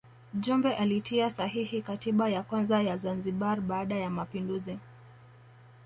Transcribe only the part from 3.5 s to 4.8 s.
baada ya mapinduzi